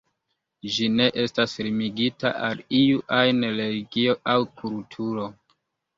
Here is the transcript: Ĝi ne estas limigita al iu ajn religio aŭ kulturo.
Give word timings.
Ĝi 0.75 0.87
ne 0.93 1.05
estas 1.23 1.53
limigita 1.67 2.33
al 2.47 2.65
iu 2.79 3.05
ajn 3.21 3.47
religio 3.61 4.19
aŭ 4.37 4.39
kulturo. 4.63 5.29